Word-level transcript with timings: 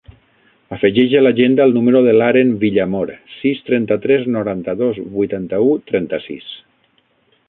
Afegeix 0.75 1.11
a 1.17 1.19
l'agenda 1.25 1.67
el 1.69 1.73
número 1.75 2.01
de 2.07 2.15
l'Aren 2.15 2.55
Villamor: 2.65 3.13
sis, 3.35 3.61
trenta-tres, 3.69 4.27
noranta-dos, 4.39 5.03
vuitanta-u, 5.19 5.69
trenta-sis. 5.93 6.53